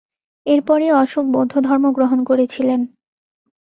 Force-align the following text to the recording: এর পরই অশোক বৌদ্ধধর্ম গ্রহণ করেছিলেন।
এর 0.45 0.59
পরই 0.67 0.89
অশোক 1.01 1.25
বৌদ্ধধর্ম 1.33 1.85
গ্রহণ 1.97 2.19
করেছিলেন। 2.23 2.81